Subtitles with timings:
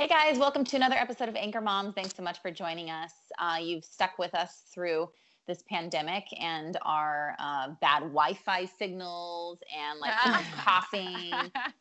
[0.00, 1.92] Hey guys, welcome to another episode of Anchor Moms.
[1.94, 3.12] Thanks so much for joining us.
[3.38, 5.10] Uh, you've stuck with us through
[5.46, 10.14] this pandemic and our uh, bad Wi-Fi signals and like
[10.56, 11.32] coughing,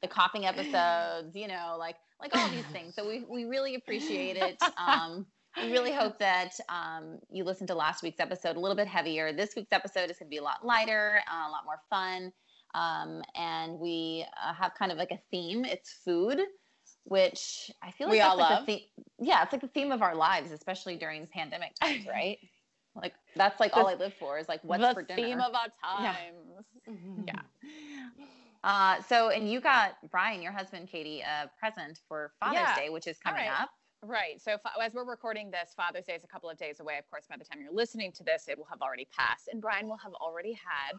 [0.01, 2.93] the coughing episodes, you know, like like all these things.
[2.93, 4.61] So we we really appreciate it.
[4.77, 5.25] Um,
[5.55, 9.31] we really hope that um, you listened to last week's episode a little bit heavier.
[9.31, 12.33] This week's episode is going to be a lot lighter, uh, a lot more fun,
[12.75, 15.63] um, and we uh, have kind of like a theme.
[15.63, 16.41] It's food
[17.09, 18.65] which I feel like We that's all like love.
[18.65, 18.81] the theme.
[19.19, 22.37] Yeah, it's like the theme of our lives, especially during pandemic times, right?
[22.95, 25.21] like that's like all I live for is like what's the for dinner.
[25.21, 25.67] theme of our
[26.01, 26.13] Yeah.
[26.15, 26.65] times.
[27.27, 27.41] Yeah.
[28.63, 32.75] uh, so, and you got Brian, your husband, Katie, a present for Father's Yeah.
[32.75, 33.61] Day, which is coming right.
[33.61, 33.69] up.
[34.03, 34.41] Right.
[34.41, 36.97] So fa- as we're recording this, Father's Day is a couple of days away.
[36.97, 39.61] Of course, by the time you're listening to this, it will have already passed, and
[39.61, 40.97] Brian will have already had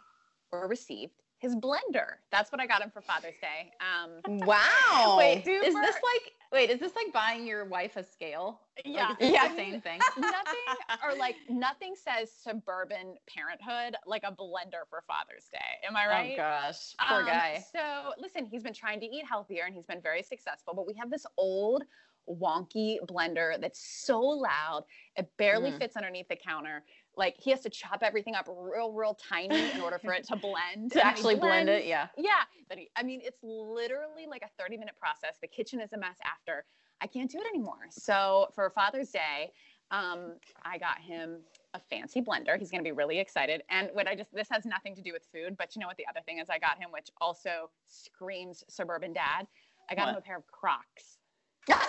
[0.52, 2.16] or received his blender.
[2.30, 3.72] That's what I got him for Father's Day.
[3.80, 5.14] Um, Wow.
[5.18, 6.32] Wait, is this like?
[6.52, 8.60] Wait, is this like buying your wife a scale?
[8.84, 9.08] yeah.
[9.08, 9.48] Like, Yeah.
[9.48, 10.00] the same thing?
[10.18, 15.58] nothing or like nothing says suburban parenthood like a blender for Father's Day.
[15.86, 16.32] Am I right?
[16.34, 17.64] Oh gosh, poor Um, guy.
[17.72, 20.94] So listen, he's been trying to eat healthier and he's been very successful, but we
[20.94, 21.84] have this old
[22.28, 24.84] wonky blender that's so loud
[25.16, 25.78] it barely Mm.
[25.78, 26.84] fits underneath the counter.
[27.20, 30.36] Like he has to chop everything up real, real tiny in order for it to
[30.48, 30.92] blend.
[30.92, 32.08] To actually blend it, yeah.
[32.16, 35.36] Yeah, but he, I mean, it's literally like a 30 minute process.
[35.40, 36.64] The kitchen is a mess after.
[37.02, 37.88] I can't do it anymore.
[37.90, 39.52] So for Father's Day,
[39.90, 41.40] um, I got him
[41.74, 42.58] a fancy blender.
[42.58, 43.64] He's going to be really excited.
[43.68, 45.98] And what I just, this has nothing to do with food, but you know what?
[45.98, 49.46] The other thing is I got him, which also screams suburban dad.
[49.90, 51.18] I got him a pair of Crocs.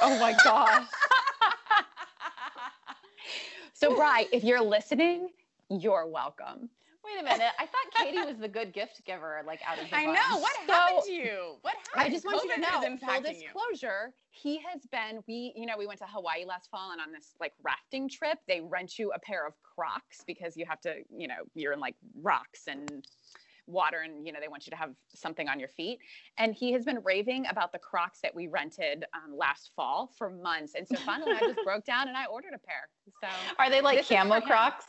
[0.02, 0.88] Oh my gosh.
[3.81, 5.30] So, Bry, if you're listening,
[5.72, 6.69] you're welcome.
[7.03, 7.52] Wait a minute.
[7.58, 10.19] I thought Katie was the good gift giver, like out of the I bunch.
[10.19, 10.38] know.
[10.38, 11.56] What So- happened to you?
[11.64, 11.96] What happened?
[11.96, 13.47] I just want you to know, full impacting you.
[13.47, 17.12] disclosure, he has been, we, you know, we went to Hawaii last fall and on
[17.12, 20.98] this like rafting trip, they rent you a pair of Crocs because you have to,
[21.09, 23.08] you know, you're in like rocks and
[23.68, 26.00] water and, you know, they want you to have something on your feet.
[26.38, 30.30] And he has been raving about the Crocs that we rented um, last fall for
[30.30, 30.74] months.
[30.76, 32.90] And so finally I just broke down and I ordered a pair.
[33.22, 33.28] So
[33.60, 34.42] Are they like camo.
[34.42, 34.86] Crocs?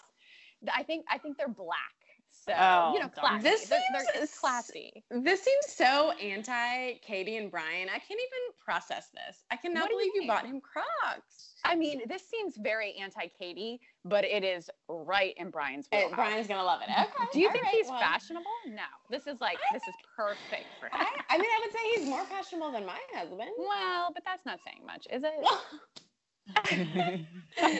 [0.72, 2.01] I think, I think they're black.
[2.44, 3.42] So, Oh, you know, classy.
[3.44, 5.04] This they're, they're seems- classy.
[5.10, 7.88] This seems so anti Katie and Brian.
[7.88, 9.44] I can't even process this.
[9.52, 11.50] I cannot What do you believe you, bought him Crocs.
[11.64, 16.14] I mean, this seems very anti Katie, but it is right in Brian's Uh, wheelhouse.
[16.16, 16.88] Brian's gonna love it.
[16.90, 17.24] Okay.
[17.32, 18.50] Do you think right, he's well, fashionable?
[18.66, 18.82] No.
[19.08, 20.94] This is like I- this is perfect for him.
[20.94, 23.50] I, I mean, I would say he's more fashionable than my husband.
[23.56, 25.32] well, but that's not saying much, is it?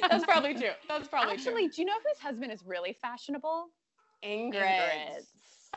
[0.08, 0.70] That's probably true.
[0.88, 3.66] That's probably Actually, do you know whose husband is really fashionable?
[4.24, 5.24] Ingrid.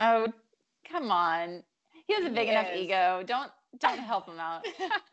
[0.00, 0.26] Oh,
[0.90, 1.62] come on.
[2.06, 2.80] He has a big He enough is.
[2.82, 3.22] ego.
[3.26, 4.64] Don't don't help him out.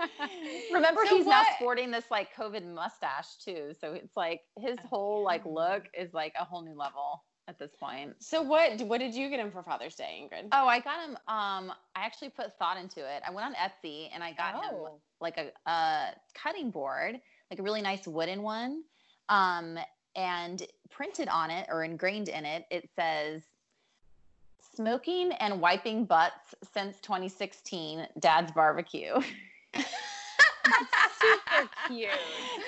[0.74, 3.74] Remember, So he's now sporting this like COVID mustache too.
[3.80, 7.72] So it's like his whole like look is like a whole new level at this
[7.78, 8.14] point.
[8.20, 8.80] So what?
[8.82, 10.48] What did you get him for Father's Day, Ingrid?
[10.54, 11.12] Oh, I got him.
[11.28, 13.22] Um, I actually put thought into it.
[13.28, 15.00] I went on Etsy and I got him Oh.
[15.20, 16.08] like a, a
[16.42, 17.20] cutting board,
[17.52, 18.84] like a really nice wooden one.
[19.30, 19.78] Um,
[20.16, 23.42] and printed on it or ingrained in it, it says
[24.76, 29.14] smoking and wiping butts since 2016, Dad's barbecue.
[29.74, 29.86] That's
[31.22, 32.10] super cute.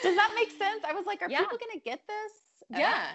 [0.04, 0.84] Does that make sense?
[0.88, 1.40] I was like, are Yeah.
[1.40, 2.32] people gonna get this?
[2.70, 3.08] yeah.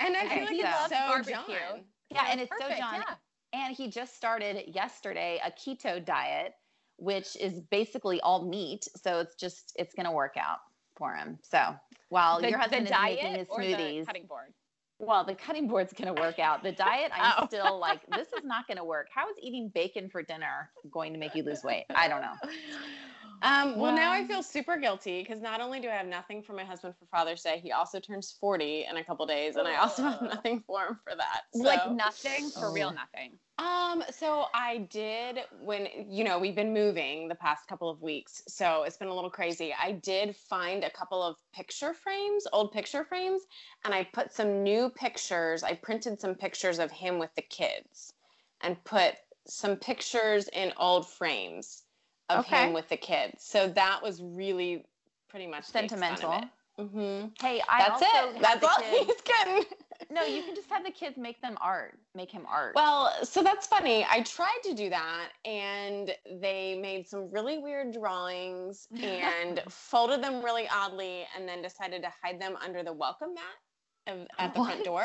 [0.00, 0.96] And I I feel like it's so.
[1.08, 1.34] Barbecue.
[1.34, 1.80] John.
[2.10, 2.94] Yeah, and it's perfect, so John.
[3.06, 3.14] yeah.
[3.52, 6.54] And he just started yesterday a keto diet,
[6.96, 8.86] which is basically all meat.
[8.96, 10.58] So it's just it's gonna work out
[10.96, 11.38] for him.
[11.42, 11.74] So
[12.08, 14.52] while The, your husband the is making his smoothies, cutting board?
[14.98, 16.62] well, the cutting board's gonna work out.
[16.62, 17.46] The diet, I'm Oh.
[17.46, 19.08] still like, this is not gonna work.
[19.14, 21.84] How is eating bacon for dinner going to make you lose weight?
[21.94, 22.34] I don't know.
[23.42, 26.54] Um, well, now I feel super guilty because not only do I have nothing for
[26.54, 29.76] my husband for Father's Day, he also turns 40 in a couple days, and I
[29.76, 31.42] also have nothing for him for that.
[31.54, 32.94] Like nothing for real, Oh.
[32.94, 33.38] nothing.
[33.56, 38.42] Um, so I did when you know we've been moving the past couple of weeks,
[38.48, 39.72] so it's been a little crazy.
[39.72, 43.42] I did find a couple of picture frames, old picture frames,
[43.84, 45.62] and I put some new pictures.
[45.62, 48.14] I printed some pictures of him with the kids,
[48.60, 49.14] and put
[49.46, 51.83] some pictures in old frames
[52.28, 52.66] of Okay.
[52.66, 53.44] him with the kids.
[53.44, 54.84] So that was really
[55.28, 56.42] pretty much Sentimental.
[56.78, 57.26] Mm-hmm.
[57.40, 58.42] Hey, I That's it.
[58.42, 59.64] That's all kids- he's getting.
[60.10, 61.98] No, you can just have the kids make them art.
[62.14, 62.74] Make him art.
[62.74, 64.04] Well, so that's funny.
[64.10, 66.10] I tried to do that and
[66.40, 72.12] they made some really weird drawings and folded them really oddly and then decided to
[72.22, 75.04] hide them under the welcome mat of, at the front door.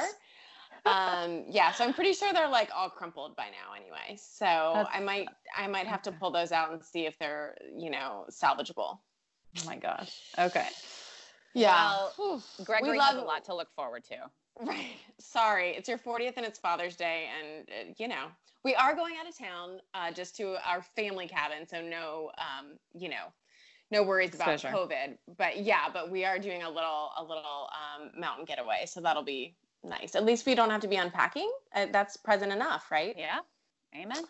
[0.86, 4.18] Um, yeah, so I'm pretty sure they're like all crumpled by now anyway.
[4.22, 5.28] So That's- I might
[5.58, 9.00] I might have to pull those out and see if they're, you know, salvageable.
[9.60, 10.20] oh my gosh.
[10.38, 10.68] Okay.
[11.54, 12.08] Yeah.
[12.18, 14.18] Well, Gregory we has love a lot to look forward to.
[14.62, 14.98] Right.
[15.20, 15.72] Sorry.
[15.72, 17.28] It's your 40th and it's Father's Day.
[17.40, 18.26] And, uh, you know,
[18.64, 21.68] we are going out of town uh, just to our family cabin.
[21.68, 23.34] So, no, um, you know,
[23.90, 24.76] no worries about Exposure.
[24.76, 25.18] COVID.
[25.38, 28.84] But yeah, but we are doing a little, a little um, mountain getaway.
[28.86, 30.16] So that'll be nice.
[30.16, 31.52] At least we don't have to be unpacking.
[31.76, 33.16] Uh, that's present enough, right?
[33.18, 33.40] Yeah.
[33.96, 34.24] Amen.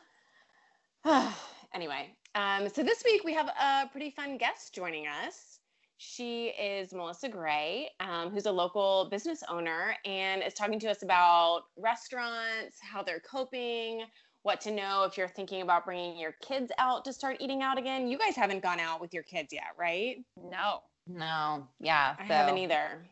[1.73, 5.59] anyway, um, so this week we have a pretty fun guest joining us.
[5.97, 11.03] She is Melissa Gray, um, who's a local business owner and is talking to us
[11.03, 14.05] about restaurants, how they're coping,
[14.43, 17.77] what to know if you're thinking about bringing your kids out to start eating out
[17.77, 18.07] again.
[18.07, 20.17] You guys haven't gone out with your kids yet, right?
[20.37, 20.79] No.
[21.05, 21.67] No.
[21.81, 22.15] Yeah.
[22.17, 23.03] I so, haven't either.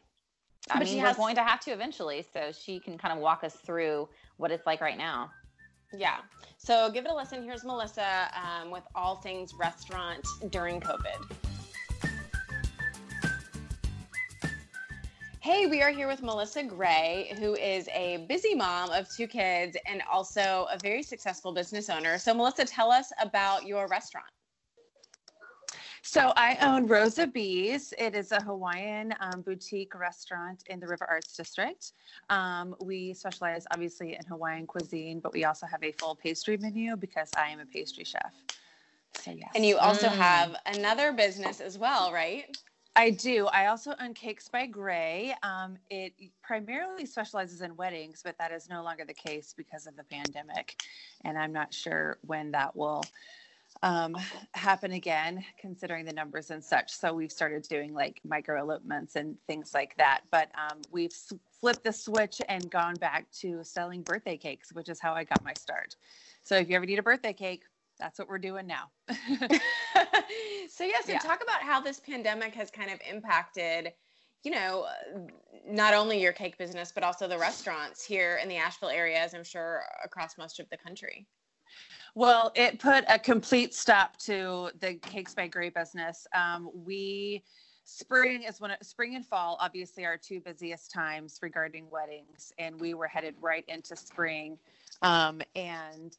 [0.70, 3.20] I But she mean, we're going to have to eventually, so she can kind of
[3.20, 5.32] walk us through what it's like right now.
[5.94, 6.18] Yeah.
[6.58, 7.44] So give it a listen.
[7.44, 11.36] Here's Melissa um, with all things restaurant during COVID.
[15.40, 19.78] Hey, we are here with Melissa Gray, who is a busy mom of two kids
[19.86, 22.18] and also a very successful business owner.
[22.18, 24.28] So, Melissa, tell us about your restaurant.
[26.10, 27.94] So I own Rosa Bees.
[27.98, 31.92] It is a Hawaiian um, boutique restaurant in the River Arts District.
[32.30, 36.96] Um, we specialize obviously in Hawaiian cuisine, but we also have a full pastry menu
[36.96, 38.34] because I am a pastry chef.
[39.16, 39.52] So yes.
[39.54, 40.16] And you also Mm.
[40.16, 42.56] have another business as well, right?
[42.96, 43.48] I do.
[43.48, 45.36] I also own Cakes by Gray.
[45.44, 49.98] Um, it primarily specializes in weddings, but that is no longer the case because of
[49.98, 50.82] the pandemic.
[51.26, 53.04] And I'm not sure when that will
[53.84, 54.16] um,
[54.54, 56.92] happen again, considering the numbers and such.
[56.92, 60.22] So we've started doing like micro elopements and things like that.
[60.32, 64.90] But um, we've s- flipped the switch and gone back to selling birthday cakes, which
[64.90, 65.96] is how I got my start.
[66.44, 67.64] So if you ever need a birthday cake,
[68.00, 68.92] that's what we're doing now.
[69.10, 71.20] so yeah, so Yeah.
[71.20, 73.94] talk about how this pandemic has kind of impacted,
[74.44, 74.86] you know,
[75.68, 79.34] not only your cake business but also the restaurants here in the Asheville area, as
[79.34, 81.28] I'm sure across most of the country.
[82.16, 86.26] Well, it put a complete stop to the Cakes by Gray business.
[86.34, 87.44] Um, we
[87.84, 92.94] spring is when spring and fall obviously are two busiest times regarding weddings, and we
[92.94, 94.58] were headed right into spring.
[95.02, 96.18] Um, and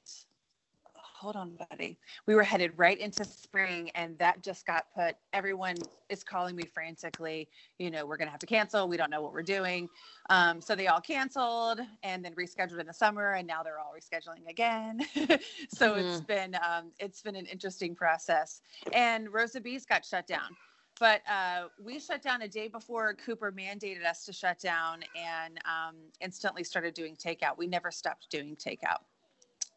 [1.18, 5.16] hold on, buddy, we were headed right into spring, and that just got put.
[5.32, 5.74] Everyone
[6.08, 7.48] is calling me frantically.
[7.78, 8.88] You know, we're gonna have to cancel.
[8.88, 9.88] We don't know what we're doing.
[10.30, 13.92] Um, so they all canceled and then rescheduled in the summer, and now they're all
[13.92, 15.00] rescheduling again.
[15.68, 18.62] so it's been um, it's been an interesting process.
[18.92, 20.56] And Rosa Bees got shut down,
[21.00, 25.58] but uh, we shut down a day before Cooper mandated us to shut down, and
[25.64, 27.58] um, instantly started doing takeout.
[27.58, 29.00] We never stopped doing takeout.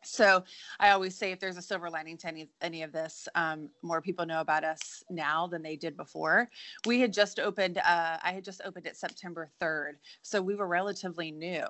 [0.04, 0.44] So
[0.80, 4.02] I always say if there's a silver lining to any, any of this, um, more
[4.02, 6.50] people know about us now than they did before.
[6.86, 9.94] We had just opened, uh, I had just opened it September 3rd.
[10.24, 11.66] So we were relatively new.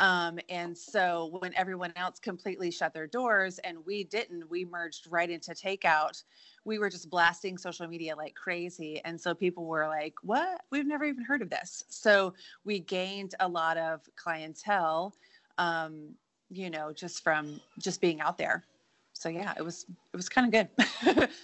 [0.00, 5.06] Um, and so when everyone else completely shut their doors and we didn't, we merged
[5.08, 6.24] right into takeout.
[6.64, 9.00] We were just blasting social media like crazy.
[9.04, 10.62] And so people were like, what?
[10.70, 11.84] We've never even heard of this.
[11.88, 12.34] So
[12.64, 15.14] we gained a lot of clientele.
[15.58, 16.14] Um,
[16.50, 18.64] you know, just from just being out there.
[19.12, 20.68] So yeah, it was it was kind of
[21.06, 21.28] good.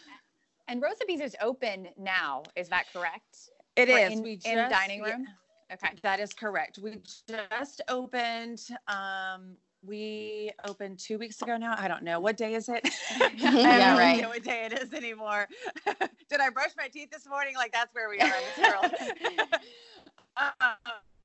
[0.68, 2.42] And Rosa Bees is open now.
[2.56, 3.50] Is that correct?
[3.76, 4.14] It Or is.
[4.14, 5.26] in- we in just- dining yeah, room?
[5.72, 5.90] Okay.
[6.02, 6.78] that is correct.
[6.78, 8.60] We just opened.
[8.88, 11.76] Um, we opened two weeks ago now.
[11.78, 12.80] I don't know what day is it.
[13.10, 14.14] I have Yeah, right.
[14.14, 15.46] idea what day it is anymore.
[16.28, 17.54] Did I brush my teeth this morning?
[17.54, 18.92] Like that's where we are in this world.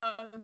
[0.02, 0.42] um,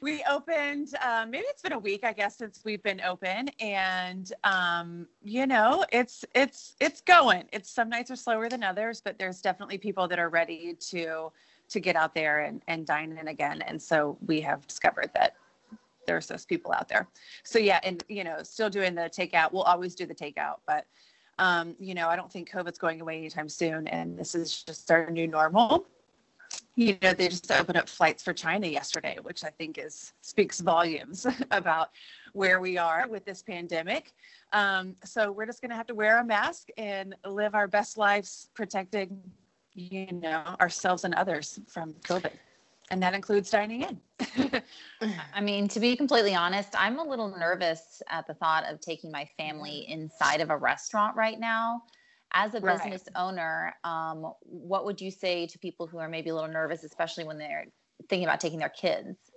[0.00, 4.32] we opened uh, maybe it's been a week i guess since we've been open and
[4.44, 7.44] um, you know it's it's it's going.
[7.52, 11.30] It's some nights are slower than others but there's definitely people that are ready to
[11.68, 13.62] to get out there and, and dine in again.
[13.62, 15.36] And so we have discovered that
[16.06, 17.06] there's those people out there.
[17.44, 19.52] So yeah and you know still doing the takeout.
[19.52, 20.86] We'll always do the takeout but
[21.38, 24.90] um, you know i don't think covid's going away anytime soon and this is just
[24.90, 25.86] our new normal
[26.80, 30.60] you know they just opened up flights for china yesterday which i think is speaks
[30.60, 31.90] volumes about
[32.32, 34.12] where we are with this pandemic.
[34.52, 37.96] Um, so we're just going to have to wear a mask and live our best
[37.96, 39.20] lives protecting
[39.74, 42.32] you know ourselves and others from covid.
[42.90, 44.62] And that includes dining in.
[45.32, 49.12] I mean, to be completely honest, I'm a little nervous at the thought of taking
[49.12, 51.84] my family inside of a restaurant right now.
[52.32, 52.78] As a Right.
[52.78, 56.84] business owner, um, what would you say to people who are maybe a little nervous,
[56.84, 57.66] especially when they're
[58.08, 59.32] thinking about taking their kids?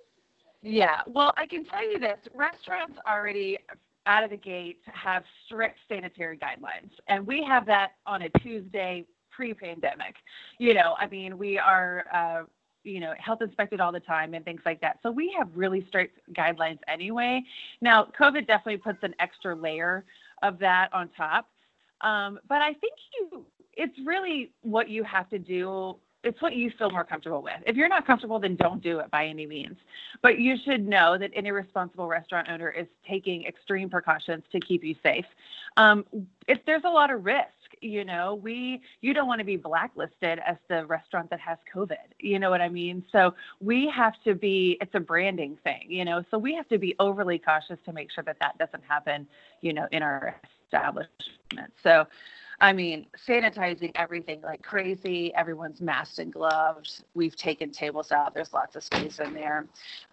[0.62, 3.58] Yeah, well, I can tell you this restaurants already
[4.06, 9.06] out of the gate have strict sanitary guidelines, and we have that on a Tuesday
[9.32, 10.16] pre pandemic.
[10.60, 12.44] You know, I mean, we are, uh,
[12.84, 15.00] you know, health inspected all the time and things like that.
[15.02, 17.42] So we have really strict guidelines anyway.
[17.82, 20.06] Now, COVID definitely puts an extra layer
[20.44, 21.50] of that on top.
[22.04, 23.46] Um, but I think you,
[23.76, 25.96] it's really what you have to do.
[26.24, 27.60] It's what you feel more comfortable with.
[27.66, 29.76] If you're not comfortable, then don't do it by any means.
[30.22, 34.84] But you should know that any responsible restaurant owner is taking extreme precautions to keep
[34.86, 35.26] you safe.
[35.76, 36.06] Um,
[36.48, 37.48] if there's a lot of risk,
[37.82, 41.96] you know, we you don't want to be blacklisted as the restaurant that has COVID.
[42.20, 43.04] You know what I mean?
[43.12, 44.78] So we have to be.
[44.80, 46.24] It's a branding thing, you know.
[46.32, 49.28] So we have to be overly cautious to make sure that that doesn't happen,
[49.62, 50.40] you know, in our
[50.74, 51.74] establishment.
[51.82, 52.06] So.
[52.62, 55.34] I mean, sanitizing everything like crazy.
[55.36, 57.04] Everyone's masked and gloved.
[57.14, 58.34] We've taken tables out.
[58.34, 59.66] There's lots of space in there.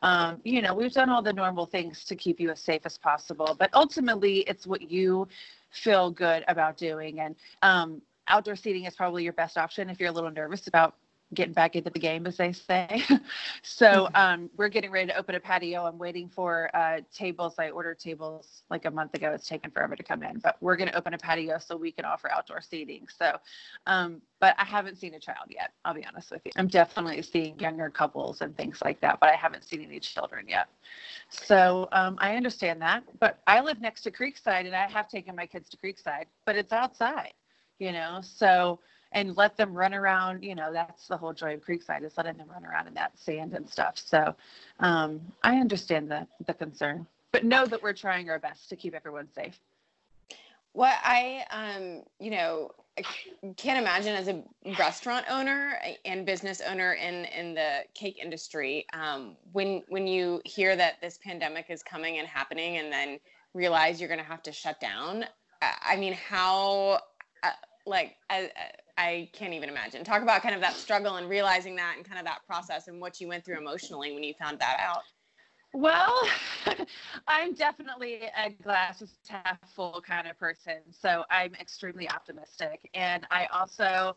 [0.03, 2.99] Um, you know, we've done all the normal things to keep you as safe as
[2.99, 3.55] possible.
[3.57, 5.29] But ultimately, it's what you
[5.71, 7.21] feel good about doing.
[7.21, 10.97] And um, outdoor seating is probably your best option if you're a little nervous about
[11.35, 13.05] getting back into the game, as they say.
[13.63, 15.85] so um, we're getting ready to open a patio.
[15.85, 17.55] I'm waiting for uh, tables.
[17.59, 19.33] I ordered tables like a month ago.
[19.33, 21.93] It's taken forever to come in, but we're going to open a patio so we
[21.93, 23.07] can offer outdoor seating.
[23.17, 23.37] So,
[23.87, 25.73] um, but I haven't seen a child yet.
[25.85, 26.53] I'll be honest with you.
[26.57, 30.47] I'm definitely seeing younger couples and things like that, but I haven't seen any children
[30.49, 30.69] yet.
[31.29, 33.05] So um, I understand that.
[33.21, 36.57] But I live next to Creekside, and I have taken my kids to Creekside, but
[36.57, 37.35] it's outside,
[37.79, 38.21] you know.
[38.23, 38.81] So
[39.13, 40.43] and let them run around.
[40.45, 43.19] You know, that's the whole joy of Creekside is letting them run around in that
[43.19, 43.95] sand and stuff.
[43.97, 44.35] So
[44.79, 48.95] um, I understand the the concern, but know that we're trying our best to keep
[48.95, 49.59] everyone safe.
[50.73, 52.71] What I, um, you know,
[53.57, 54.45] can't imagine as a
[54.79, 60.77] restaurant owner and business owner in in the cake industry, um, when when you hear
[60.77, 63.19] that this pandemic is coming and happening, and then
[63.53, 65.25] realize you're going to have to shut down.
[65.61, 67.01] I mean, how,
[67.43, 67.51] uh,
[67.85, 68.51] like, I,
[69.01, 70.05] I can't even imagine.
[70.05, 73.01] Talk about kind of that struggle and realizing that, and kind of that process, and
[73.01, 75.03] what you went through emotionally when you found that out.
[75.73, 76.29] Well,
[77.27, 80.81] I'm definitely a glasses half full kind of person.
[80.91, 82.91] So I'm extremely optimistic.
[82.93, 84.17] And I also,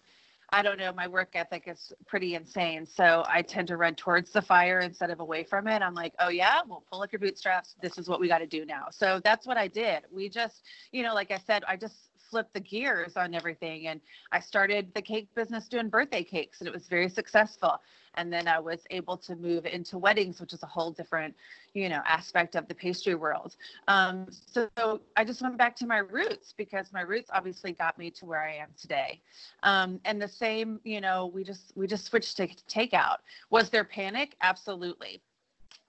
[0.50, 2.86] I don't know, my work ethic is pretty insane.
[2.86, 5.82] So I tend to run towards the fire instead of away from it.
[5.82, 7.76] I'm like, oh, yeah, well, pull up your bootstraps.
[7.82, 8.88] This is what we got to do now.
[8.92, 10.02] So that's what I did.
[10.12, 13.86] We just, you know, like I said, I just flipped the gears on everything.
[13.90, 17.80] And I started the cake business doing birthday cakes, and it was very successful
[18.16, 21.36] and then I was able to move into weddings, which is a whole different,
[21.74, 23.56] you know, aspect of the pastry world.
[23.88, 24.70] Um, so
[25.18, 28.44] I just went back to my roots because my roots obviously got me to where
[28.44, 29.22] I am today.
[29.64, 33.18] Um, and the same, you know, we just we just switched to takeout.
[33.50, 34.36] Was there panic?
[34.42, 35.22] Absolutely.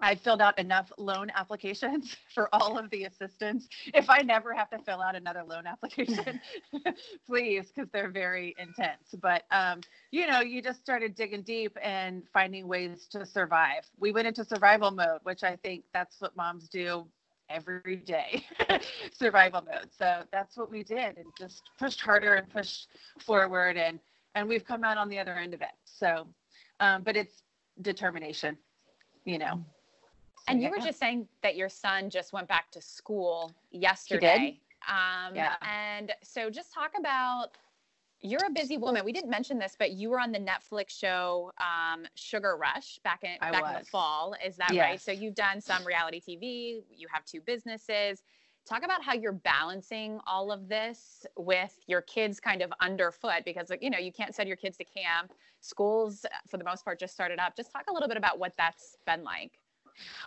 [0.01, 3.69] I filled out enough loan applications for all of the assistants.
[3.95, 6.41] If I never have to fill out another loan application,
[7.27, 9.15] please, because they're very intense.
[9.21, 13.87] But um, you know, you just started digging deep and finding ways to survive.
[13.99, 17.07] We went into survival mode, which I think that's what moms do
[17.51, 18.43] every day
[19.13, 22.89] survival mode so that's what we did and just pushed harder and pushed
[23.21, 24.01] forward and
[24.35, 26.27] and we've come out on the other end of it so
[26.81, 27.43] um, but it's
[27.83, 28.57] determination
[29.27, 29.63] you know
[30.49, 34.61] And you were just saying that your son just went back to school yesterday.
[34.89, 35.55] Um, Yeah.
[35.63, 37.57] And so just talk about
[38.21, 39.05] you're a busy woman.
[39.05, 43.23] We didn't mention this, but you were on the Netflix show um, Sugar Rush back
[43.23, 44.35] in I back in the fall.
[44.45, 44.93] Is that right?
[44.93, 45.03] Yes.
[45.03, 46.83] So you've done some reality TV.
[46.91, 48.23] You have two businesses.
[48.67, 53.71] Talk about how you're balancing all of this with your kids kind of underfoot because
[53.83, 55.35] you know you can't send your kids to camp.
[55.61, 57.55] Schools for the most part just started up.
[57.55, 59.59] Just talk a little bit about what that's been like.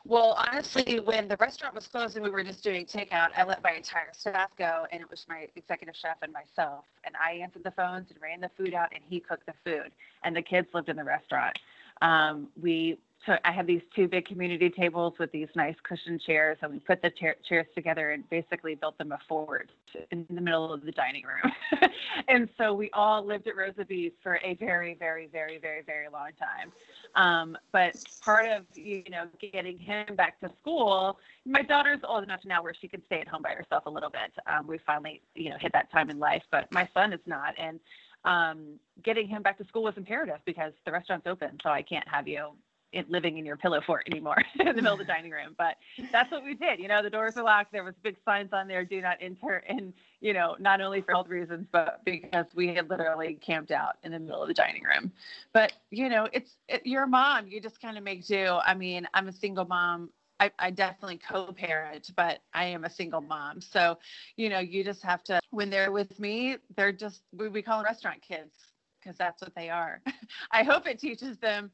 [0.06, 3.62] Well, honestly, when the restaurant was closed and we were just doing takeout, I let
[3.64, 6.86] my entire staff go, and it was my executive chef and myself.
[7.04, 9.92] And I answered the phones and ran the food out, and he cooked the food.
[10.24, 11.58] And the kids lived in the restaurant.
[12.02, 16.58] Um, we took, I have these two big community tables with these nice cushioned chairs,
[16.62, 19.70] and we put the cha- chairs together and basically built them a fort
[20.12, 21.92] in the middle of the dining room.
[22.28, 26.08] and so we all lived at Rosa Bees for a very, very, very, very, very
[26.10, 26.72] long time.
[27.16, 32.42] Um, but part of you know getting him back to school, my daughter's old enough
[32.46, 34.32] now where she can stay at home by herself a little bit.
[34.46, 37.54] Um, we finally you know hit that time in life, but my son is not,
[37.58, 37.80] and
[38.26, 42.08] um, getting him back to school was imperative because the restaurant's open, so I can't
[42.08, 42.52] have you
[42.92, 45.56] it, living in your pillow fort anymore in the middle of the dining room.
[45.58, 45.76] But
[46.12, 46.80] that's what we did.
[46.80, 47.72] You know, the doors were locked.
[47.72, 49.64] There was big signs on there, do not enter.
[49.68, 53.98] And, you know, not only for health reasons, but because we had literally camped out
[54.04, 55.12] in the middle of the dining room.
[55.54, 57.48] But, you know, it's, it, you're mom.
[57.48, 58.60] You just kind of make do.
[58.66, 60.10] I mean, I'm a single mom.
[60.40, 63.60] I, I definitely co-parent, but I am a single mom.
[63.60, 63.98] So,
[64.36, 67.80] you know, you just have to, when they're with me, they're just, we, we call
[67.80, 68.54] them restaurant kids
[69.02, 70.02] because that's what they are.
[70.52, 71.72] I hope it teaches them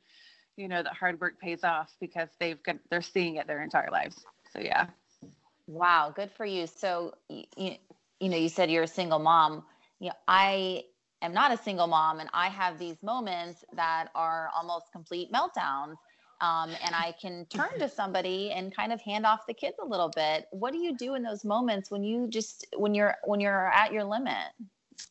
[0.57, 3.89] you know that hard work pays off because they've got they're seeing it their entire
[3.91, 4.23] lives.
[4.51, 4.87] So yeah.
[5.67, 6.67] Wow good for you.
[6.67, 7.75] So you,
[8.19, 9.63] you know you said you're a single mom.
[9.99, 10.83] You know i
[11.21, 15.95] am not a single mom and i have these moments that are almost complete meltdowns
[16.41, 19.85] um, and i can turn to somebody and kind of hand off the kids a
[19.85, 20.47] little bit.
[20.51, 23.93] What do you do in those moments when you just when you're when you're at
[23.93, 24.51] your limit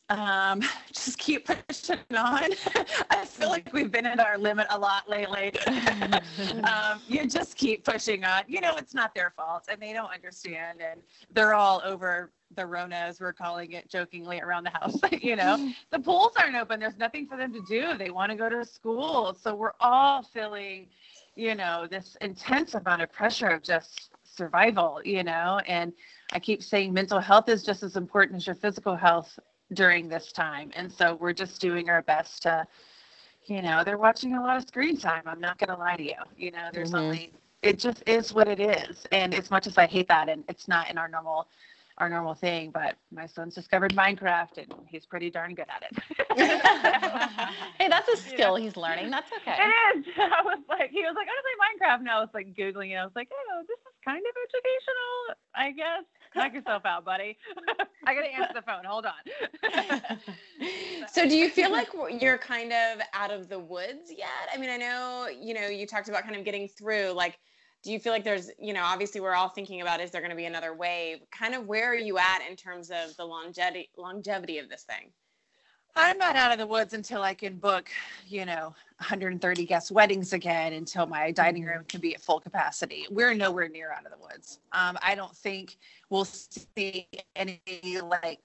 [0.09, 2.49] um, just keep pushing on.
[3.09, 5.53] I feel like we've been at our limit a lot lately.
[6.63, 8.43] um, you just keep pushing on.
[8.47, 10.79] You know, it's not their fault and they don't understand.
[10.81, 14.99] And they're all over the Rona, as we're calling it jokingly around the house.
[15.21, 16.79] you know, the pools aren't open.
[16.79, 17.97] There's nothing for them to do.
[17.97, 19.35] They want to go to school.
[19.39, 20.87] So we're all feeling,
[21.35, 25.93] you know, this intense amount of pressure of just survival, you know, and
[26.31, 29.37] I keep saying mental health is just as important as your physical health
[29.73, 30.71] during this time.
[30.75, 32.65] And so we're just doing our best to,
[33.45, 35.23] you know, they're watching a lot of screen time.
[35.25, 36.21] I'm not going to lie to you.
[36.37, 37.05] You know, there's mm-hmm.
[37.05, 39.05] only, it just is what it is.
[39.11, 41.47] And as much as I hate that, and it's not in our normal,
[41.99, 46.03] our normal thing, but my son's discovered Minecraft and he's pretty darn good at it.
[47.77, 49.11] hey, that's a skill he's learning.
[49.11, 49.55] That's okay.
[49.59, 50.05] It is.
[50.17, 51.99] I was like, he was like, I want to play Minecraft.
[51.99, 52.95] And I was like Googling it.
[52.95, 56.03] I was like, oh, this is kind of educational, I guess.
[56.35, 57.37] Knock yourself out, buddy.
[58.07, 58.83] I gotta answer the phone.
[58.85, 59.13] Hold on.
[61.11, 61.89] so, do you feel like
[62.19, 64.49] you're kind of out of the woods yet?
[64.53, 67.11] I mean, I know you know you talked about kind of getting through.
[67.11, 67.39] Like,
[67.83, 70.31] do you feel like there's you know obviously we're all thinking about is there going
[70.31, 71.19] to be another wave?
[71.31, 75.11] Kind of where are you at in terms of the longevity longevity of this thing?
[75.95, 77.89] I'm not out of the woods until I can book,
[78.27, 83.05] you know, 130 guest weddings again until my dining room can be at full capacity.
[83.11, 84.59] We're nowhere near out of the woods.
[84.71, 85.77] Um, I don't think
[86.09, 87.61] we'll see any
[88.01, 88.39] like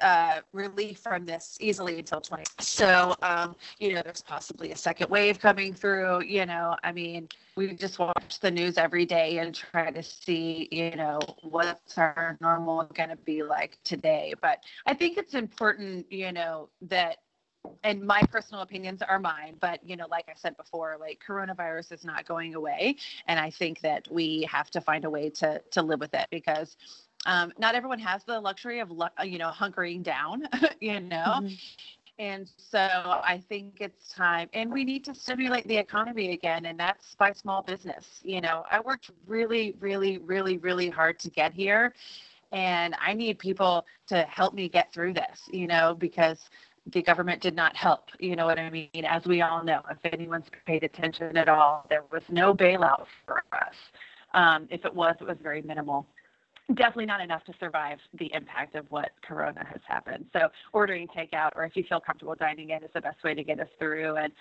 [0.00, 2.44] uh, relief from this easily until 20.
[2.60, 6.22] So, um, you know, there's possibly a second wave coming through.
[6.22, 10.68] You know, I mean, we just watch the news every day and try to see,
[10.70, 14.32] you know, what's our normal going to be like today.
[14.40, 17.18] But I think it's important, you know, that
[17.82, 21.92] and my personal opinions are mine but you know like i said before like coronavirus
[21.92, 25.60] is not going away and i think that we have to find a way to
[25.70, 26.76] to live with it because
[27.26, 28.90] um, not everyone has the luxury of
[29.24, 30.44] you know hunkering down
[30.80, 31.40] you know?
[31.40, 31.54] Mm-hmm.
[32.18, 36.78] and so i think it's time and we need to stimulate the economy again and
[36.78, 38.64] that's by small business you know?
[38.70, 41.92] I worked really really really really hard to get here
[42.52, 45.94] and i need people to help me get through this you know?
[45.94, 46.48] Because
[46.92, 48.08] the government did not help.
[48.18, 49.04] You know what I mean?
[49.08, 53.42] As we all know, if anyone's paid attention at all, there was no bailout for
[53.52, 53.74] us.
[54.34, 56.06] Um, if it was, it was very minimal.
[56.74, 60.26] Definitely not enough to survive the impact of what Corona has happened.
[60.32, 63.42] So ordering takeout, or if you feel comfortable dining in, is the best way to
[63.42, 64.16] get us through.
[64.16, 64.32] And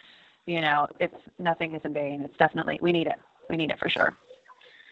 [0.46, 2.22] you know, it's nothing is in vain.
[2.22, 3.20] It's definitely we need it.
[3.50, 4.18] We need it for sure.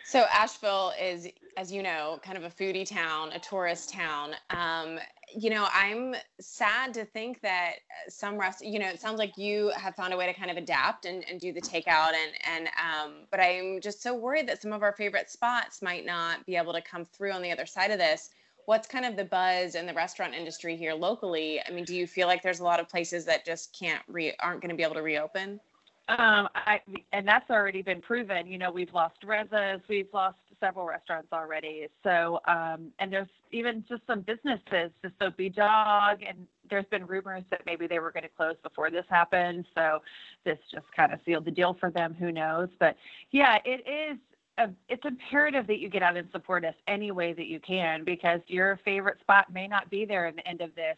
[0.07, 4.35] So Asheville is, as you know, kind of a foodie town, a tourist town.
[4.51, 4.99] Um,
[5.35, 9.71] you know, I'm sad to think that some rest, you know, it sounds like you
[9.75, 12.67] have found a way to kind of adapt and, and do the takeout and, and,
[12.67, 16.55] um, but I'm just so worried that some of our favorite spots might not be
[16.55, 18.29] able to come through on the other side of this.
[18.67, 21.59] What's kind of the buzz in the restaurant industry here locally?
[21.67, 24.35] I mean, do you feel like there's a lot of places that just can't re,
[24.39, 25.59] aren't going to be able to reopen?
[26.07, 26.81] Um, I,
[27.13, 28.45] and that's already been proven.
[28.45, 31.87] You know, we've lost Reza's, we've lost several restaurants already.
[32.03, 37.43] So, um, and there's even just some businesses, the Soapy Dog, and there's been rumors
[37.49, 39.65] that maybe they were going to close before this happened.
[39.73, 40.01] So,
[40.43, 42.15] this just kind of sealed the deal for them.
[42.19, 42.69] Who knows?
[42.79, 42.95] But
[43.31, 44.19] yeah, it is
[44.57, 48.03] uh, it's imperative that you get out and support us any way that you can
[48.03, 50.97] because your favorite spot may not be there at the end of this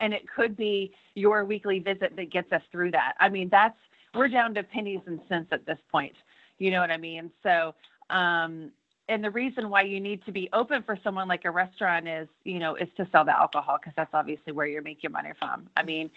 [0.00, 3.76] and it could be your weekly visit that gets us through that i mean that's
[4.14, 6.14] we're down to pennies and cents at this point
[6.58, 7.74] you know what i mean so
[8.10, 8.70] um
[9.08, 12.28] and the reason why you need to be open for someone like a restaurant is
[12.44, 15.30] you know is to sell the alcohol because that's obviously where you make your money
[15.38, 16.10] from i mean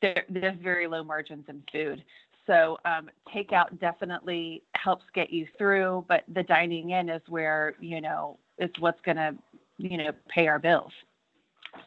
[0.00, 2.04] there, there's very low margins in food
[2.48, 8.00] so um, takeout definitely helps get you through, but the dining in is where you
[8.00, 9.36] know it's what's going to
[9.76, 10.92] you know pay our bills.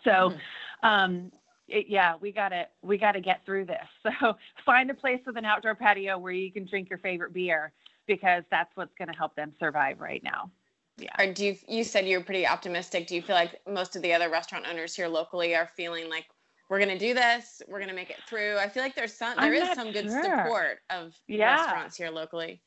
[0.04, 0.88] So, mm-hmm.
[0.88, 1.32] um,
[1.72, 3.78] it, yeah, we gotta we gotta get through this.
[4.20, 7.72] So find a place with an outdoor patio where you can drink your favorite beer
[8.08, 10.52] because that's what's going to help them survive right now.
[10.98, 11.10] Yeah.
[11.20, 13.08] Or do you you said you're pretty optimistic?
[13.08, 16.26] Do you feel like most of the other restaurant owners here locally are feeling like
[16.72, 17.62] we're going to do this.
[17.68, 18.58] We're going to make it through.
[18.58, 21.56] I feel like there's some, there I'm is some good support of yeah.
[21.56, 22.62] restaurants here locally.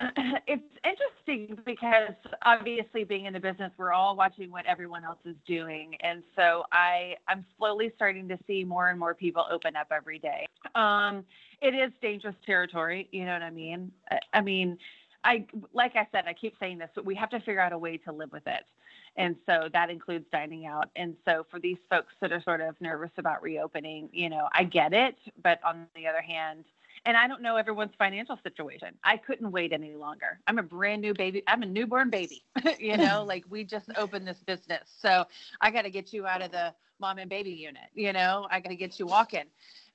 [0.48, 5.34] It's interesting because obviously being in the business, we're all watching what everyone else is
[5.44, 5.96] doing.
[6.00, 10.20] And so I, I'm slowly starting to see more and more people open up every
[10.20, 10.46] day.
[10.76, 11.24] Um,
[11.60, 13.08] it is dangerous territory.
[13.10, 13.90] You know what I mean?
[14.10, 14.78] I, I mean,
[15.24, 17.78] I, like I said, I keep saying this, but we have to figure out a
[17.78, 18.62] way to live with it.
[19.16, 20.90] And so that includes dining out.
[20.94, 24.64] And so for these folks that are sort of nervous about reopening, you know, I
[24.64, 25.16] get it.
[25.42, 26.64] But on the other hand,
[27.06, 28.94] and I don't know everyone's financial situation.
[29.02, 30.38] I couldn't wait any longer.
[30.46, 31.42] I'm a brand new baby.
[31.46, 32.42] I'm a newborn baby.
[32.78, 34.90] you know, like we just opened this business.
[35.00, 35.24] So
[35.60, 37.88] I got to get you out of the mom and baby unit.
[37.94, 39.44] You know, I got to get you walking.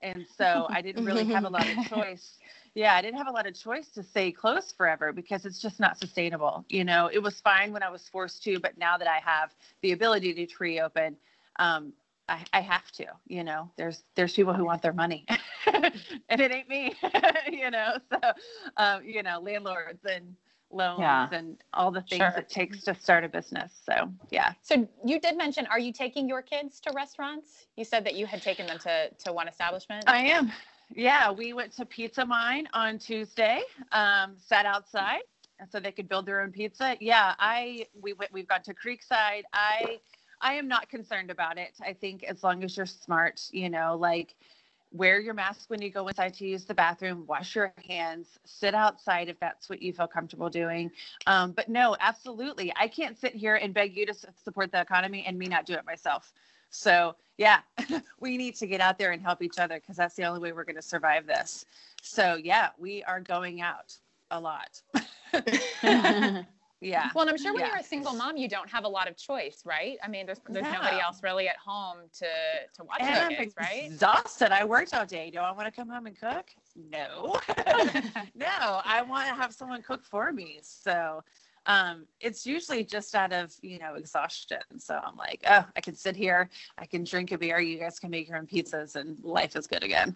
[0.02, 2.40] And so I didn't really have a lot of choice
[2.74, 5.80] yeah, I didn't have a lot of choice to stay close forever because it's just
[5.80, 6.64] not sustainable.
[6.70, 9.54] You know, it was fine when I was forced to, but now that I have
[9.82, 11.18] the ability to reopen,
[11.60, 11.92] um,
[12.32, 13.06] I, I have to.
[13.28, 15.26] You know, there's there's people who want their money,
[15.74, 16.96] and it ain't me.
[17.52, 18.20] you know, so
[18.78, 20.36] um, you know, landlords and
[20.72, 21.28] loans yeah.
[21.34, 22.34] and all the things sure.
[22.38, 23.74] it takes to start a business.
[23.86, 24.54] So, yeah.
[24.62, 27.66] So, you did mention, are you taking your kids to restaurants?
[27.76, 30.06] You said that you had taken them to, to one establishment.
[30.08, 30.50] I am.
[30.90, 33.64] Yeah, we went to Pizza Mind on Tuesday.
[33.92, 35.24] Um, sat outside
[35.62, 36.98] and so they could build their own pizza.
[37.00, 38.34] Yeah, I we went.
[38.34, 39.44] We've gone to Creekside.
[39.54, 40.00] I
[40.42, 41.74] I am not concerned about it.
[41.82, 44.36] I think as long as you're smart, you know, like
[44.92, 48.76] wear your mask when you go inside to use the bathroom, wash your hands, sit
[48.76, 50.92] outside if that's what you feel comfortable doing.
[51.28, 55.24] Um, but no, absolutely, I can't sit here and beg you to support the economy
[55.26, 56.34] and me not do it myself.
[56.70, 57.60] So yeah,
[58.20, 60.52] we need to get out there and help each other because that's the only way
[60.52, 61.66] we're going to survive this.
[62.02, 63.96] So yeah, we are going out
[64.30, 64.82] a lot.
[66.82, 67.10] yeah.
[67.14, 67.70] Well, and I'm sure when yeah.
[67.70, 69.98] you're a single mom, you don't have a lot of choice, right?
[70.04, 70.74] I mean, there's there's yeah.
[70.74, 72.26] nobody else really at home to
[72.76, 73.84] to watch and the kids, right?
[73.86, 74.52] Exhausted.
[74.52, 75.30] I worked all day.
[75.30, 76.50] Do I want to come home and cook?
[76.76, 77.40] No.
[78.36, 80.60] no, I want to have someone cook for me.
[80.64, 81.24] So
[81.68, 84.62] um, it's usually just out of you know exhaustion.
[84.80, 88.00] So I'm like, oh, I can sit here, I can drink a beer, you guys
[88.00, 90.16] can make your own pizzas, and life is good again.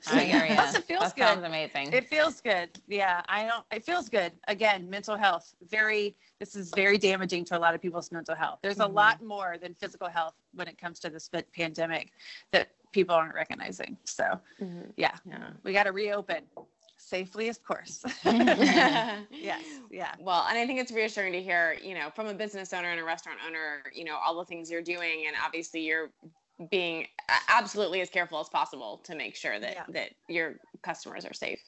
[0.00, 0.54] So, yeah.
[0.54, 1.22] Plus, it feels that good.
[1.22, 1.92] Sounds amazing.
[1.92, 2.68] It feels good.
[2.88, 3.64] Yeah, I don't.
[3.72, 4.32] It feels good.
[4.48, 5.54] Again, mental health.
[5.70, 6.16] Very.
[6.38, 8.58] This is very damaging to a lot of people's mental health.
[8.62, 8.90] There's mm-hmm.
[8.90, 12.12] a lot more than physical health when it comes to this pandemic
[12.52, 13.96] that people aren't recognizing.
[14.04, 14.24] So,
[14.60, 14.90] mm-hmm.
[14.96, 16.42] yeah, yeah, we got to reopen
[16.96, 18.02] safely, of course.
[18.24, 20.14] yes, yeah.
[20.18, 23.00] Well, and I think it's reassuring to hear, you know, from a business owner and
[23.00, 26.10] a restaurant owner, you know, all the things you're doing, and obviously you're
[26.70, 27.06] being
[27.48, 29.84] absolutely as careful as possible to make sure that yeah.
[29.88, 31.60] that your customers are safe.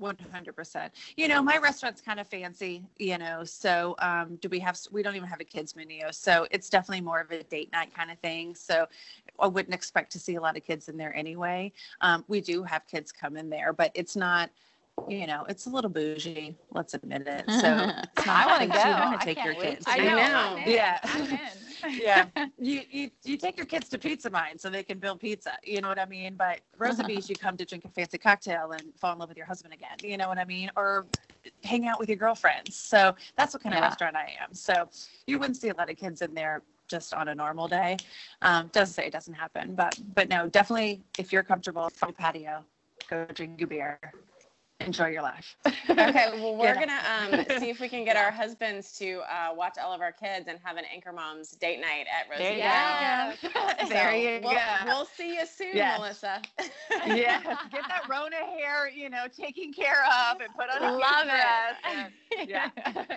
[0.00, 0.90] 100%.
[1.16, 5.02] You know, my restaurant's kind of fancy, you know, so um, do we have, we
[5.02, 6.04] don't even have a kids menu.
[6.12, 8.54] So it's definitely more of a date night kind of thing.
[8.54, 8.86] So
[9.40, 11.72] I wouldn't expect to see a lot of kids in there anyway.
[12.00, 14.50] Um, we do have kids come in there, but it's not,
[15.08, 16.56] you know, it's a little bougie.
[16.70, 17.44] Let's admit it.
[17.58, 18.78] So I want to go.
[18.78, 19.84] You want to take your kids.
[19.88, 20.18] I know.
[20.18, 20.62] I know.
[20.66, 20.98] Yeah.
[21.90, 22.26] yeah.
[22.60, 25.52] You, you you take your kids to Pizza Mind so they can build pizza.
[25.62, 26.34] You know what I mean?
[26.36, 29.36] But Rosa Bees, you come to drink a fancy cocktail and fall in love with
[29.36, 29.96] your husband again.
[30.02, 30.70] You know what I mean?
[30.76, 31.06] Or
[31.62, 32.74] hang out with your girlfriends.
[32.76, 34.52] So that's what kind of restaurant I am.
[34.54, 34.88] So
[35.26, 37.96] you wouldn't see a lot of kids in there just on a normal day.
[38.42, 42.16] Um, doesn't say it doesn't happen, but but no, definitely if you're comfortable, find a
[42.16, 42.64] patio,
[43.08, 44.00] go drink a beer,
[44.80, 45.56] enjoy your life.
[45.66, 49.76] okay, well, we're gonna um, see if we can get our husbands to uh, watch
[49.82, 52.42] all of our kids and have an Anchor Moms date night at Rosie.
[52.42, 53.34] There you yeah.
[53.42, 53.88] go.
[53.88, 54.60] there you we'll, go.
[54.84, 55.98] We'll see you soon, yes.
[55.98, 56.42] Melissa.
[57.06, 61.24] yeah, get that Rona hair, you know, taken care of and put on a Love
[61.24, 61.74] dress.
[61.84, 62.70] And, yeah,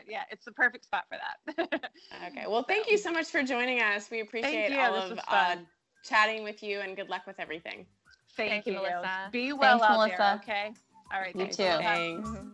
[0.08, 1.92] yeah, it's the perfect spot for that.
[2.28, 4.10] okay, well, thank you so much for joining us.
[4.10, 5.58] We appreciate all of uh,
[6.04, 7.86] chatting with you, and good luck with everything.
[8.36, 9.30] Thank, thank you, Melissa.
[9.32, 10.18] Be well Thanks, out Melissa.
[10.18, 10.56] there.
[10.56, 10.74] Okay.
[11.14, 11.36] All right.
[11.36, 11.64] You too.
[11.64, 12.30] Thanks.
[12.30, 12.50] Mm-hmm.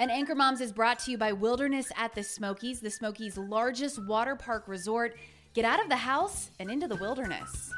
[0.00, 4.02] And Anchor Moms is brought to you by Wilderness at the Smokies, the Smokies' largest
[4.06, 5.14] water park resort.
[5.52, 7.70] Get out of the house and into the wilderness.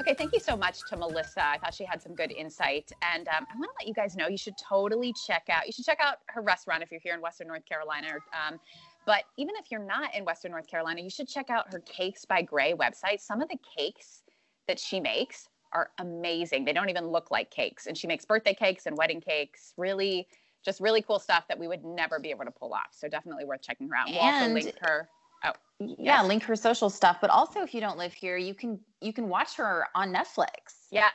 [0.00, 1.44] Okay, thank you so much to Melissa.
[1.46, 2.92] I thought she had some good insight.
[3.02, 5.72] And um, I want to let you guys know you should totally check out, you
[5.72, 8.08] should check out her restaurant if you're here in Western North Carolina.
[8.32, 8.58] Um,
[9.04, 12.24] but even if you're not in Western North Carolina, you should check out her Cakes
[12.24, 13.20] by Gray website.
[13.20, 14.22] Some of the cakes
[14.68, 16.64] that she makes are amazing.
[16.64, 17.86] They don't even look like cakes.
[17.86, 19.72] And she makes birthday cakes and wedding cakes.
[19.76, 20.26] Really,
[20.64, 22.88] just really cool stuff that we would never be able to pull off.
[22.92, 24.06] So definitely worth checking her out.
[24.08, 25.08] We'll also And- link her.
[25.44, 27.18] Oh, Yeah, link her social stuff.
[27.20, 30.86] But also, if you don't live here, you can you can watch her on Netflix.
[30.90, 31.12] yes.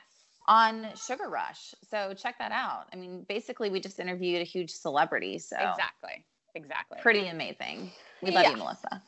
[0.47, 1.73] on Sugar Rush.
[1.87, 2.85] So check that out.
[2.91, 5.37] I mean, basically, we just interviewed a huge celebrity.
[5.37, 6.25] So Exactly.
[6.55, 6.97] Exactly.
[7.01, 7.91] pretty amazing.
[8.23, 8.49] We love Yeah.
[8.51, 9.01] you, Melissa.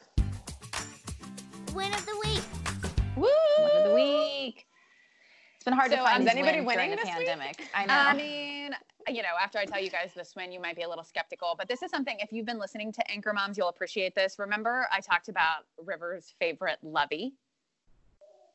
[1.74, 2.93] Win of the week.
[3.24, 3.66] Woo!
[3.66, 4.66] Win of the week.
[5.56, 7.14] It's been hard to find um, is anybody winning the this week?
[7.14, 7.62] pandemic.
[7.74, 7.94] I um, know.
[7.94, 8.72] I mean,
[9.08, 11.56] you know, after I tell you guys this win, you might be a little skeptical,
[11.58, 14.40] but this is something, if you've been listening to Anchor Moms, you'll appreciate this.
[14.40, 17.34] Remember, I talked about River's favorite Lovey,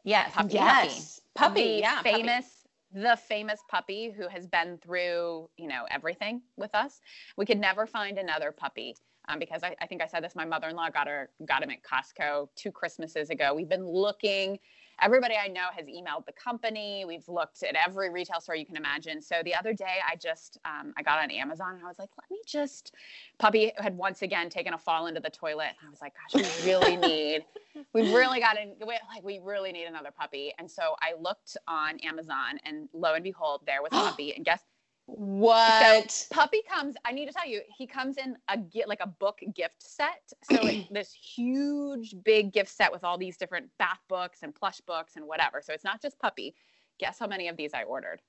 [0.04, 0.54] yes, puppy.
[0.54, 1.20] Yes.
[1.34, 1.62] Puppy.
[1.62, 1.96] the yeah.
[1.96, 2.12] puppy.
[2.12, 2.46] famous,
[2.92, 7.00] the famous puppy who has been through, you know, everything with us.
[7.36, 8.96] We could never find another puppy.
[9.28, 11.82] Um, because I, I think I said this, my mother-in-law got her got him at
[11.82, 13.54] Costco two Christmases ago.
[13.54, 14.58] We've been looking.
[15.00, 17.04] Everybody I know has emailed the company.
[17.06, 19.22] We've looked at every retail store you can imagine.
[19.22, 22.10] So the other day, I just um, I got on Amazon and I was like,
[22.18, 22.94] let me just.
[23.38, 25.74] Puppy had once again taken a fall into the toilet.
[25.78, 27.44] And I was like, gosh, we really need,
[27.92, 30.52] we really got to like we really need another puppy.
[30.58, 34.34] And so I looked on Amazon, and lo and behold, there was a puppy.
[34.34, 34.62] And guess
[35.10, 36.26] What?
[36.30, 39.40] puppy comes i need to tell you he comes in a gi- like a book
[39.54, 44.42] gift set so it, this huge big gift set with all these different bath books
[44.42, 46.54] and plush books and whatever so it's not just puppy
[46.98, 48.20] guess how many of these i ordered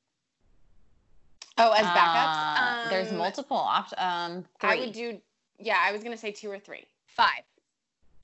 [1.58, 2.90] oh, as Uh, backups.
[2.90, 4.00] there's Um, multiple options.
[4.00, 5.20] Um, I would do.
[5.60, 6.86] Yeah, I was gonna say two or three.
[7.08, 7.44] five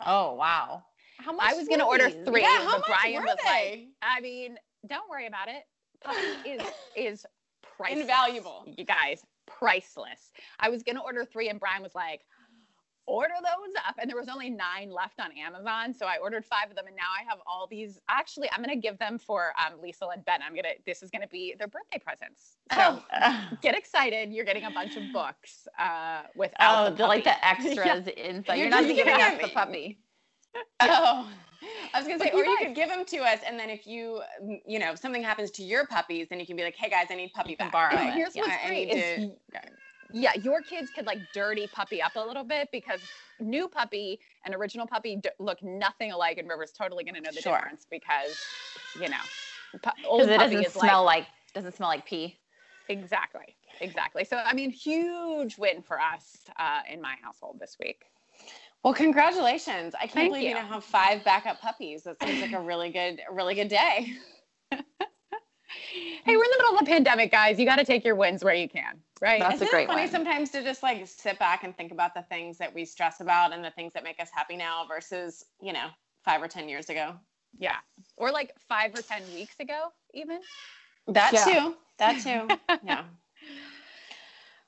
[0.06, 0.84] Oh wow.
[1.18, 1.46] How much?
[1.50, 2.26] I was gonna order these?
[2.26, 5.63] three, Yeah, how much Brian were was like, i mean don't worry about it
[6.04, 6.62] puppy is
[6.96, 7.26] is
[7.77, 8.01] priceless.
[8.01, 8.65] Invaluable.
[8.77, 10.31] you guys priceless.
[10.59, 12.21] I was gonna order three and brian was like
[13.07, 13.95] order those up.
[13.99, 16.95] And there was only nine left on amazon so i ordered five of them and
[16.95, 17.99] now i have all these.
[18.09, 20.39] Actually i'm gonna give them for um, lisa and ben.
[20.41, 22.57] I'm gonna this is gonna be their birthday presents.
[22.73, 24.31] So Oh, get excited.
[24.33, 28.55] You're getting a bunch of books uh without oh the the, like the extras inside.
[28.55, 29.99] You're You're, not just giving giving us the puppy.
[30.79, 31.29] Oh,
[31.93, 33.86] I was gonna say, But or you could give them to us, and then if
[33.88, 36.75] you, mm, you know, if something happens to your puppies, then you can be like,
[36.75, 38.13] "Hey guys, I need puppy You back." borrow it.
[38.13, 39.60] Here's yeah, what's I great is to-
[40.12, 43.01] yeah, your kids could like dirty puppy up a little bit because
[43.39, 47.32] new puppy and original puppy d- look nothing alike, and River's totally going to know
[47.34, 47.58] the Sure.
[47.58, 48.38] difference because
[48.93, 49.17] you know,
[49.82, 52.39] pu- old it puppy doesn't smell like like doesn't smell like pee.
[52.88, 54.23] exactly, exactly.
[54.23, 58.04] So I mean, huge win for us uh, in my household this week.
[58.86, 59.95] Well, congratulations!
[59.95, 60.50] I can't Thank believe you.
[60.50, 60.56] you.
[60.56, 62.04] now have five backup puppies.
[62.04, 64.13] That seems like a really good, really good day.
[66.24, 67.60] Hey, we're in the middle of a pandemic, guys.
[67.60, 69.39] You got to take your wins where you can, right?
[69.39, 70.12] That's Isn't a great it funny one.
[70.12, 73.54] sometimes to just like sit back and think about the things that we stress about
[73.54, 75.88] and the things that make us happy now versus, you know,
[76.24, 77.15] five or ten years ago.
[77.58, 77.78] yeah,
[78.17, 80.39] or like five or ten weeks ago, even.
[81.08, 81.45] That Yeah.
[81.45, 81.76] too.
[82.00, 82.56] That too.
[82.84, 83.04] yeah.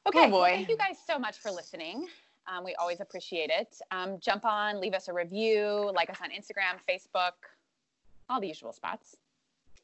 [0.08, 2.08] Okay, Oh, well, thank you guys so much for listening.
[2.48, 3.80] Um, we always appreciate it.
[3.92, 7.34] Um, jump on, leave us a review, like us on Instagram, Facebook,
[8.30, 9.18] all the usual spots.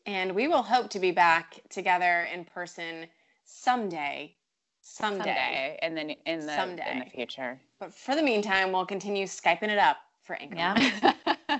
[0.06, 3.08] And we will hope to be back together in person
[3.46, 4.36] someday.
[4.82, 5.24] Someday.
[5.24, 6.92] Someday, and then in the someday.
[6.92, 7.60] in the future.
[7.80, 10.56] But for the meantime, we'll continue Skyping it up for Anchor.
[10.56, 11.60] Yeah.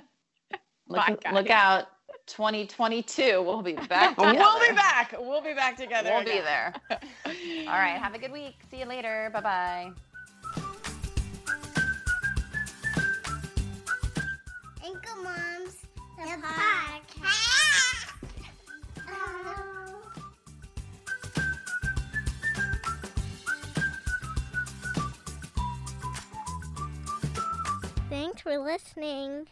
[0.86, 1.86] Look, look out.
[2.26, 3.42] 2022.
[3.42, 4.16] We'll be back.
[4.18, 5.14] We'll be back.
[5.18, 6.10] We'll be back together.
[6.12, 6.74] We'll be there.
[6.90, 7.98] All right.
[7.98, 8.56] Have a good week.
[8.70, 9.30] See you later.
[9.32, 10.13] Bye bye.
[16.24, 18.14] Moms, the, podcast.
[28.08, 29.46] Thanks for listening.